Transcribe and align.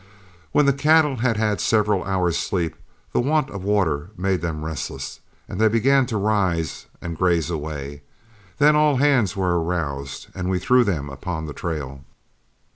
When 0.51 0.65
the 0.65 0.73
cattle 0.73 1.17
had 1.17 1.37
had 1.37 1.61
several 1.61 2.03
hours' 2.03 2.35
sleep, 2.35 2.75
the 3.13 3.19
want 3.19 3.51
of 3.51 3.63
water 3.63 4.09
made 4.17 4.41
them 4.41 4.65
restless, 4.65 5.19
and 5.47 5.61
they 5.61 5.67
began 5.67 6.07
to 6.07 6.17
rise 6.17 6.87
and 7.03 7.15
graze 7.15 7.51
away. 7.51 8.01
Then 8.57 8.75
all 8.75 8.95
hands 8.95 9.35
were 9.37 9.61
aroused 9.63 10.29
and 10.33 10.49
we 10.49 10.57
threw 10.57 10.83
them 10.83 11.07
upon 11.07 11.45
the 11.45 11.53
trail. 11.53 12.03